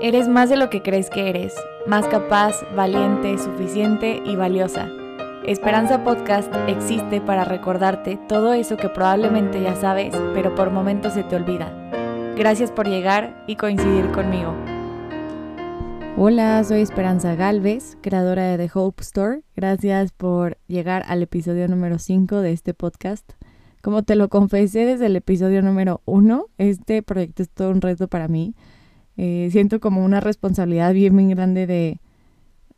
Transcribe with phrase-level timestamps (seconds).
[0.00, 4.88] Eres más de lo que crees que eres, más capaz, valiente, suficiente y valiosa.
[5.44, 11.24] Esperanza Podcast existe para recordarte todo eso que probablemente ya sabes, pero por momentos se
[11.24, 11.72] te olvida.
[12.36, 14.54] Gracias por llegar y coincidir conmigo.
[16.16, 19.40] Hola, soy Esperanza Galvez, creadora de The Hope Store.
[19.56, 23.32] Gracias por llegar al episodio número 5 de este podcast.
[23.82, 28.06] Como te lo confesé desde el episodio número 1, este proyecto es todo un reto
[28.06, 28.54] para mí
[29.18, 32.00] eh, siento como una responsabilidad bien, bien grande de,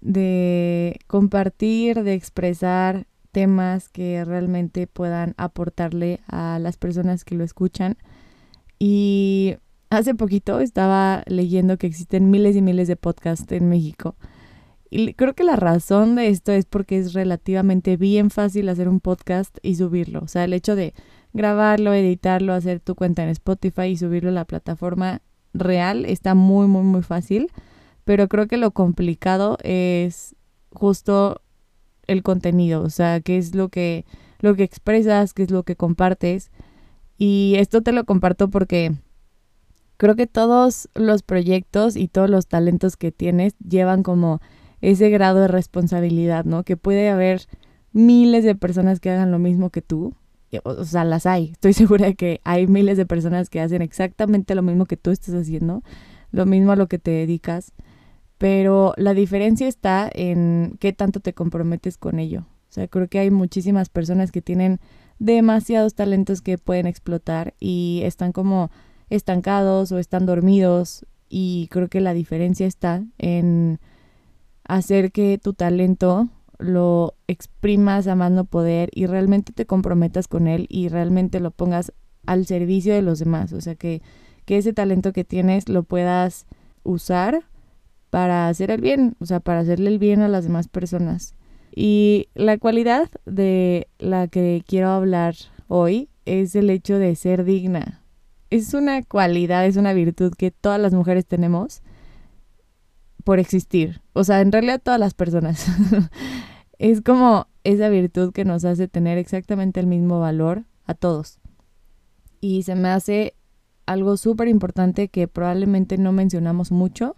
[0.00, 7.96] de compartir, de expresar temas que realmente puedan aportarle a las personas que lo escuchan.
[8.80, 9.58] Y
[9.90, 14.16] hace poquito estaba leyendo que existen miles y miles de podcasts en México.
[14.90, 18.98] Y creo que la razón de esto es porque es relativamente bien fácil hacer un
[18.98, 20.18] podcast y subirlo.
[20.20, 20.94] O sea, el hecho de
[21.32, 25.22] grabarlo, editarlo, hacer tu cuenta en Spotify y subirlo a la plataforma
[25.54, 27.50] real está muy, muy, muy fácil,
[28.04, 30.36] pero creo que lo complicado es
[30.72, 31.40] justo
[32.06, 34.04] el contenido, o sea, qué es lo que,
[34.40, 36.50] lo que expresas, qué es lo que compartes.
[37.16, 38.92] Y esto te lo comparto porque
[39.96, 44.40] creo que todos los proyectos y todos los talentos que tienes llevan como
[44.80, 46.64] ese grado de responsabilidad, ¿no?
[46.64, 47.46] Que puede haber
[47.92, 50.14] miles de personas que hagan lo mismo que tú,
[50.64, 51.50] o sea, las hay.
[51.52, 55.10] Estoy segura de que hay miles de personas que hacen exactamente lo mismo que tú
[55.10, 55.82] estás haciendo,
[56.30, 57.72] lo mismo a lo que te dedicas,
[58.38, 62.46] pero la diferencia está en qué tanto te comprometes con ello.
[62.68, 64.80] O sea, creo que hay muchísimas personas que tienen
[65.18, 68.70] demasiados talentos que pueden explotar y están como
[69.10, 73.78] estancados o están dormidos y creo que la diferencia está en
[74.64, 80.46] hacer que tu talento lo exprimas a más no poder y realmente te comprometas con
[80.46, 81.92] él y realmente lo pongas
[82.26, 83.52] al servicio de los demás.
[83.52, 84.02] O sea, que,
[84.44, 86.46] que ese talento que tienes lo puedas
[86.82, 87.42] usar
[88.10, 91.34] para hacer el bien, o sea, para hacerle el bien a las demás personas.
[91.74, 95.34] Y la cualidad de la que quiero hablar
[95.66, 98.02] hoy es el hecho de ser digna.
[98.50, 101.82] Es una cualidad, es una virtud que todas las mujeres tenemos
[103.24, 104.02] por existir.
[104.12, 105.66] O sea, en realidad todas las personas.
[106.78, 111.40] es como esa virtud que nos hace tener exactamente el mismo valor a todos.
[112.40, 113.34] Y se me hace
[113.86, 117.16] algo súper importante que probablemente no mencionamos mucho.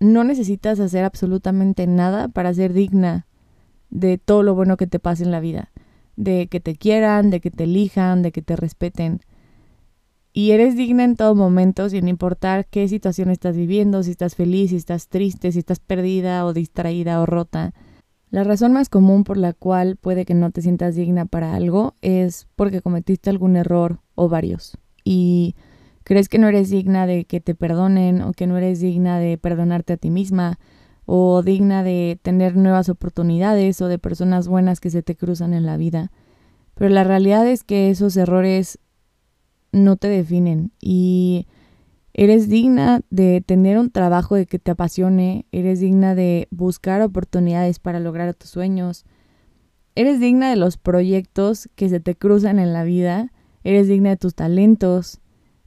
[0.00, 3.26] No necesitas hacer absolutamente nada para ser digna
[3.90, 5.70] de todo lo bueno que te pase en la vida.
[6.16, 9.20] De que te quieran, de que te elijan, de que te respeten.
[10.32, 14.70] Y eres digna en todo momento, sin importar qué situación estás viviendo, si estás feliz,
[14.70, 17.74] si estás triste, si estás perdida o distraída o rota.
[18.30, 21.96] La razón más común por la cual puede que no te sientas digna para algo
[22.00, 24.78] es porque cometiste algún error o varios.
[25.04, 25.54] Y
[26.02, 29.36] crees que no eres digna de que te perdonen o que no eres digna de
[29.36, 30.58] perdonarte a ti misma
[31.04, 35.66] o digna de tener nuevas oportunidades o de personas buenas que se te cruzan en
[35.66, 36.10] la vida.
[36.74, 38.78] Pero la realidad es que esos errores
[39.72, 41.46] no te definen y
[42.14, 47.78] Eres digna de tener un trabajo de que te apasione, eres digna de buscar oportunidades
[47.78, 49.06] para lograr tus sueños,
[49.94, 53.32] eres digna de los proyectos que se te cruzan en la vida,
[53.64, 55.20] eres digna de tus talentos,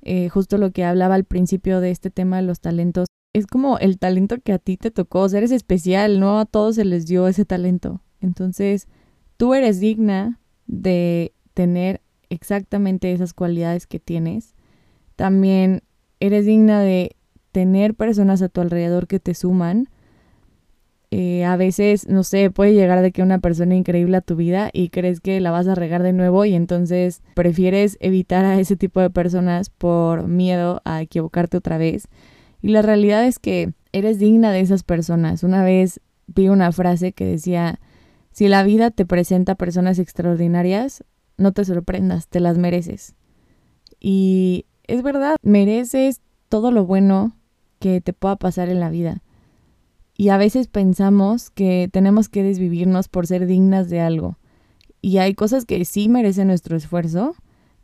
[0.04, 3.80] eh, justo lo que hablaba al principio de este tema de los talentos, es como
[3.80, 6.86] el talento que a ti te tocó, o sea, eres especial, no a todos se
[6.86, 8.02] les dio ese talento.
[8.22, 8.88] Entonces,
[9.36, 12.02] tú eres digna de tener
[12.36, 14.54] exactamente esas cualidades que tienes.
[15.16, 15.82] También
[16.20, 17.16] eres digna de
[17.52, 19.90] tener personas a tu alrededor que te suman.
[21.12, 24.70] Eh, a veces, no sé, puede llegar de que una persona increíble a tu vida
[24.74, 28.76] y crees que la vas a regar de nuevo y entonces prefieres evitar a ese
[28.76, 32.10] tipo de personas por miedo a equivocarte otra vez.
[32.62, 35.44] Y la realidad es que eres digna de esas personas.
[35.44, 37.80] Una vez vi una frase que decía,
[38.32, 41.06] si la vida te presenta personas extraordinarias,
[41.38, 43.16] no te sorprendas, te las mereces.
[44.00, 47.36] Y es verdad, mereces todo lo bueno
[47.80, 49.22] que te pueda pasar en la vida.
[50.18, 54.38] Y a veces pensamos que tenemos que desvivirnos por ser dignas de algo.
[55.02, 57.36] Y hay cosas que sí merecen nuestro esfuerzo,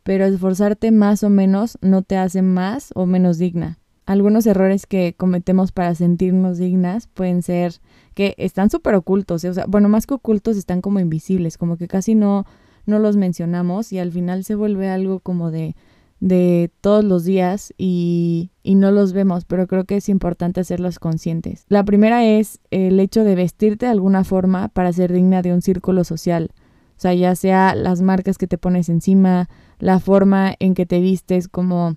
[0.02, 3.78] pero esforzarte más o menos no te hace más o menos digna.
[4.06, 7.80] Algunos errores que cometemos para sentirnos dignas pueden ser
[8.14, 11.86] que están súper ocultos, o sea, bueno, más que ocultos están como invisibles, como que
[11.86, 12.44] casi no,
[12.86, 15.76] no los mencionamos y al final se vuelve algo como de,
[16.20, 20.98] de todos los días y, y, no los vemos, pero creo que es importante hacerlos
[20.98, 21.64] conscientes.
[21.68, 25.62] La primera es el hecho de vestirte de alguna forma para ser digna de un
[25.62, 26.50] círculo social.
[26.96, 31.00] O sea, ya sea las marcas que te pones encima, la forma en que te
[31.00, 31.96] vistes como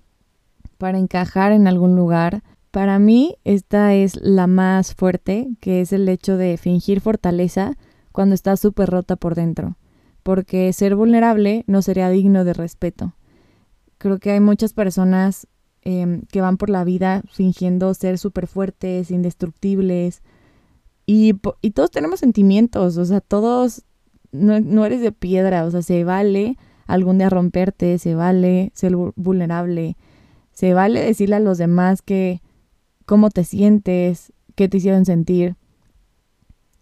[0.78, 2.42] para encajar en algún lugar.
[2.70, 7.72] Para mí esta es la más fuerte, que es el hecho de fingir fortaleza
[8.12, 9.76] cuando estás súper rota por dentro,
[10.26, 13.14] porque ser vulnerable no sería digno de respeto.
[13.96, 15.46] Creo que hay muchas personas
[15.82, 20.22] em, que van por la vida fingiendo ser súper fuertes, indestructibles,
[21.06, 23.84] y, y, todos tenemos sentimientos, o sea, todos,
[24.32, 26.58] no, no eres de piedra, o sea, se vale
[26.88, 29.96] algún día romperte, se vale ser vulnerable,
[30.50, 32.42] se vale decirle a los demás que
[33.04, 35.54] cómo te sientes, qué te hicieron sentir.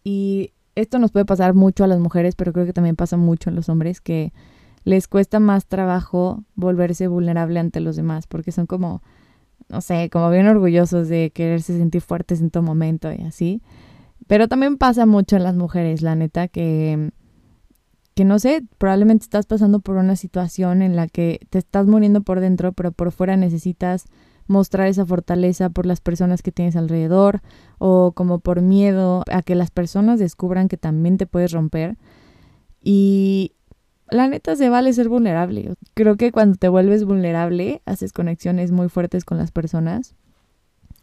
[0.03, 3.51] Y esto nos puede pasar mucho a las mujeres, pero creo que también pasa mucho
[3.51, 4.33] a los hombres que
[4.85, 9.03] les cuesta más trabajo volverse vulnerable ante los demás, porque son como,
[9.69, 13.63] no sé, como bien orgullosos de quererse sentir fuertes en todo momento y así.
[14.27, 17.13] Pero también pasa mucho en las mujeres, la neta, que
[18.15, 22.23] que no sé, probablemente estás pasando por una situación en la que te estás muriendo
[22.23, 24.07] por dentro, pero por fuera necesitas
[24.47, 27.41] mostrar esa fortaleza por las personas que tienes alrededor
[27.79, 31.97] o como por miedo a que las personas descubran que también te puedes romper.
[32.83, 33.53] Y
[34.11, 35.75] la neta se vale ser vulnerable.
[35.95, 40.15] Creo que cuando te vuelves vulnerable haces conexiones muy fuertes con las personas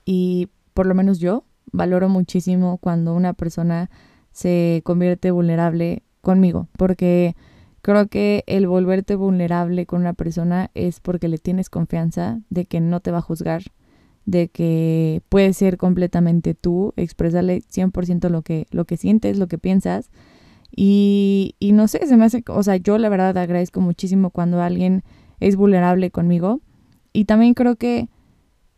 [0.06, 3.90] y por lo menos yo valoro muchísimo cuando una persona
[4.32, 7.36] se convierte vulnerable conmigo, porque
[7.82, 12.80] creo que el volverte vulnerable con una persona es porque le tienes confianza de que
[12.80, 13.64] no te va a juzgar,
[14.26, 19.58] de que puedes ser completamente tú, expresarle 100% lo que, lo que sientes, lo que
[19.58, 20.12] piensas.
[20.76, 24.62] Y, y no sé, se me hace, o sea, yo la verdad agradezco muchísimo cuando
[24.62, 25.04] alguien
[25.40, 26.62] es vulnerable conmigo.
[27.14, 28.08] Y también creo que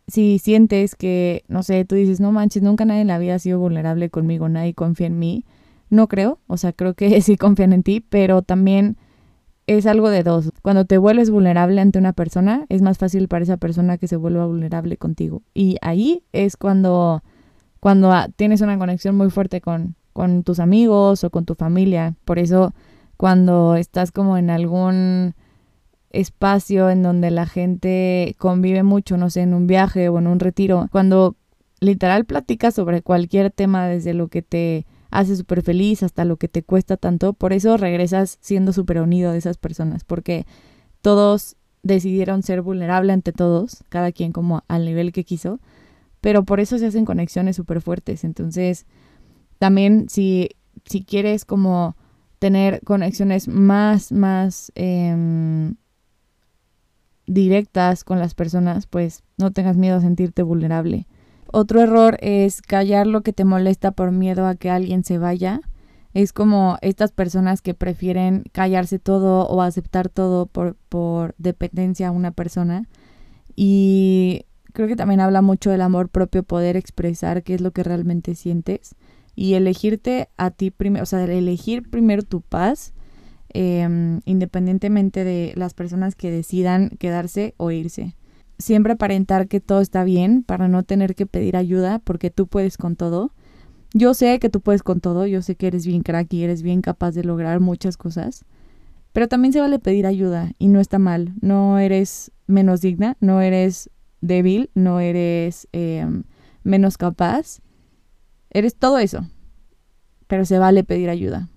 [0.07, 4.09] si sientes que, no sé, tú dices, no manches, nunca nadie en la sido vulnerable
[4.09, 5.45] conmigo, nadie confía en mí,
[5.93, 8.97] no creo, o sea, creo que sí confían en ti, pero también
[9.67, 10.51] es algo de dos.
[10.61, 14.17] Cuando te vuelves vulnerable ante una persona, es más fácil para esa persona que se
[14.17, 15.41] vuelva vulnerable contigo.
[15.53, 17.23] Y ahí es cuando,
[17.79, 22.15] cuando ah, tienes una conexión muy fuerte con, con tus amigos o con tu familia.
[22.25, 22.73] Por eso,
[23.15, 25.33] cuando estás como en algún
[26.09, 30.39] espacio en donde la gente convive mucho, no sé, en un viaje o en un
[30.39, 31.35] retiro, cuando
[31.79, 36.47] literal platicas sobre cualquier tema desde lo que te hace súper feliz hasta lo que
[36.47, 37.33] te cuesta tanto.
[37.33, 40.45] Por eso regresas siendo súper unido de esas personas, porque
[41.01, 45.59] todos decidieron ser vulnerable ante todos, cada quien como al nivel que quiso,
[46.21, 48.23] pero por eso se hacen conexiones súper fuertes.
[48.23, 48.85] Entonces,
[49.59, 50.49] también si,
[50.85, 51.95] si quieres como
[52.39, 55.75] tener conexiones más, más em,
[57.27, 61.07] directas con las personas, pues no tengas miedo a sentirte vulnerable.
[61.55, 65.61] Otro error es callar lo que te molesta por miedo a que alguien se vaya.
[66.15, 72.11] Es como estas personas que prefieren callarse todo o aceptar todo por, por dependencia a
[72.11, 72.89] una persona.
[73.55, 77.83] Y creo que también habla mucho del amor propio, poder expresar qué es lo que
[77.83, 78.95] realmente sientes
[79.35, 82.95] y elegirte a ti primero, o sea, elegir primero tu paz,
[83.49, 88.15] em, independientemente de las personas que decidan quedarse o irse
[88.63, 92.77] siempre aparentar que todo está bien para no tener que pedir ayuda porque tú puedes
[92.77, 93.33] con todo.
[93.93, 96.63] Yo sé que tú puedes con todo, yo sé que eres bien crack y eres
[96.63, 98.45] bien capaz de lograr muchas cosas,
[99.11, 103.41] pero también se vale pedir ayuda y no está mal, no eres menos digna, no
[103.41, 106.23] eres débil, no eres em,
[106.63, 107.59] menos capaz,
[108.49, 109.27] eres todo eso,
[110.25, 111.49] pero se vale pedir ayuda.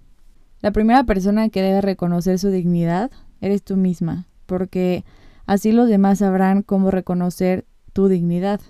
[0.60, 5.04] La primera persona que debe reconocer su dignidad eres tú misma, porque
[5.46, 8.60] Así los demás sabrán cómo reconocer tu dignidad.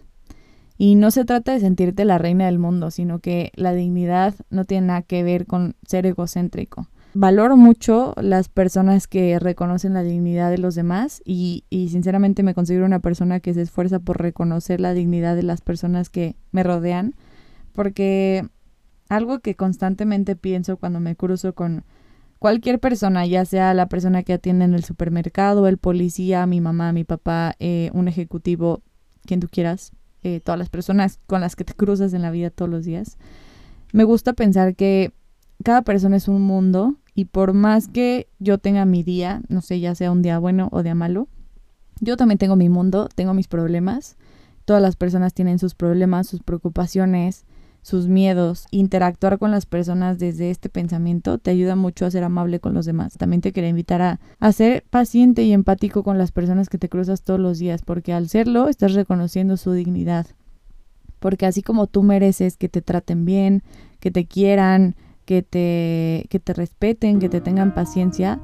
[0.79, 4.65] Y no se trata de sentirte la reina del mundo, sino que la dignidad no
[4.65, 6.89] tiene nada que ver con ser egocéntrico.
[7.19, 12.85] Valoro mucho las personas que reconocen la dignidad de los demás y, sinceramente me considero
[12.85, 17.15] una persona que se esfuerza por reconocer la dignidad de las personas que me rodean,
[17.73, 18.47] porque
[19.09, 21.85] algo que constantemente pienso cuando me cruzo con
[22.39, 26.93] cualquier persona, ya sea la persona que atiende en el supermercado, el policía, mi mamá,
[26.93, 28.83] mi papá, eh, un ejecutivo,
[29.25, 32.51] quien tú quieras, eh, todas las personas con las que te cruzas en la vida
[32.51, 33.19] todos los días.
[33.93, 35.13] Me gusta pensar que
[35.65, 39.81] cada persona es un mundo y por más que yo tenga mi día, no sé,
[39.81, 41.29] ya sea un día bueno o día malo,
[42.01, 44.17] yo también tengo mi mundo, tengo mis problemas.
[44.65, 47.47] Todas las personas tienen sus problemas, sus preocupaciones,
[47.87, 52.59] sus miedos, interactuar con las personas desde este pensamiento te ayuda mucho a ser amable
[52.59, 53.17] con los demás.
[53.17, 56.89] También te quería invitar a, a ser paciente y empático con las personas que te
[56.89, 60.27] cruzas todos los días, porque al serlo estás reconociendo su dignidad.
[61.21, 63.63] Porque así como tú mereces que te traten bien,
[64.01, 68.41] que te quieran, que te, que te respeten, que te tengan paciencia,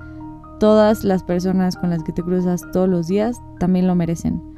[0.60, 4.51] todas las personas con las que te cruzas todos los días también lo merecen.